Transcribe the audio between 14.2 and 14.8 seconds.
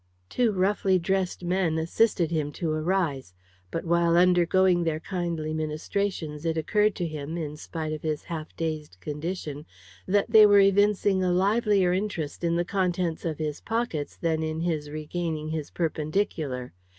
in